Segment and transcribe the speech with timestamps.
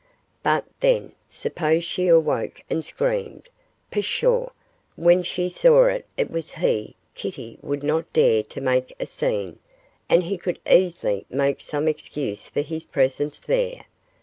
[0.41, 3.49] But, then, suppose she awoke and screamed
[3.91, 4.49] pshaw!
[4.95, 9.59] when she saw it was he Kitty would not dare to make a scene,
[10.09, 13.85] and he could easily make some excuse for his presence there.